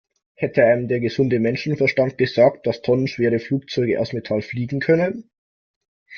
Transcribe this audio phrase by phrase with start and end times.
[0.35, 5.29] Hätte einem der gesunde Menschenverstand gesagt, dass tonnenschwere Flugzeuge aus Metall fliegen können?